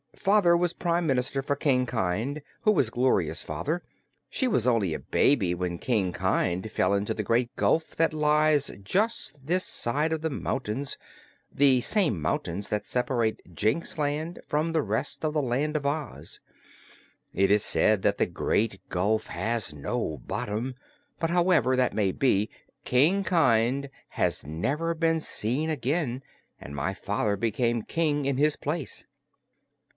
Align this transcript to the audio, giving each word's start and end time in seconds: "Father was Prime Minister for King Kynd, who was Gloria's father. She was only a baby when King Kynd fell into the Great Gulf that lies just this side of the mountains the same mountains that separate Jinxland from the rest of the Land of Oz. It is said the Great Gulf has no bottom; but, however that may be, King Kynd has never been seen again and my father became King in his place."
"Father 0.15 0.55
was 0.57 0.73
Prime 0.73 1.07
Minister 1.07 1.41
for 1.41 1.55
King 1.55 1.85
Kynd, 1.85 2.41
who 2.61 2.71
was 2.71 2.91
Gloria's 2.91 3.41
father. 3.41 3.83
She 4.29 4.47
was 4.47 4.67
only 4.67 4.93
a 4.93 4.99
baby 4.99 5.55
when 5.55 5.77
King 5.79 6.11
Kynd 6.11 6.71
fell 6.71 6.93
into 6.93 7.13
the 7.13 7.23
Great 7.23 7.55
Gulf 7.55 7.95
that 7.95 8.13
lies 8.13 8.67
just 8.83 9.45
this 9.45 9.65
side 9.65 10.11
of 10.11 10.21
the 10.21 10.29
mountains 10.29 10.97
the 11.51 11.81
same 11.81 12.19
mountains 12.21 12.69
that 12.69 12.85
separate 12.85 13.41
Jinxland 13.55 14.39
from 14.47 14.71
the 14.73 14.83
rest 14.83 15.23
of 15.23 15.33
the 15.33 15.41
Land 15.41 15.75
of 15.75 15.85
Oz. 15.85 16.39
It 17.33 17.49
is 17.49 17.63
said 17.63 18.01
the 18.01 18.25
Great 18.27 18.79
Gulf 18.89 19.27
has 19.27 19.73
no 19.73 20.17
bottom; 20.19 20.75
but, 21.19 21.29
however 21.29 21.75
that 21.75 21.93
may 21.93 22.11
be, 22.11 22.49
King 22.85 23.23
Kynd 23.23 23.89
has 24.09 24.45
never 24.45 24.93
been 24.93 25.19
seen 25.19 25.69
again 25.69 26.21
and 26.59 26.75
my 26.75 26.93
father 26.93 27.35
became 27.35 27.83
King 27.83 28.25
in 28.25 28.37
his 28.37 28.55
place." 28.55 29.05